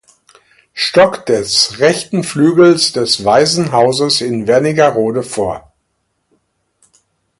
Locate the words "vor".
5.21-5.73